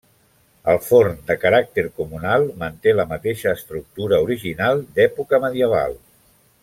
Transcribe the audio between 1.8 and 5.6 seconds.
comunal manté la mateixa estructura original d'època